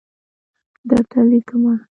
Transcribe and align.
درته 0.89 1.19
لیکمه 1.29 1.75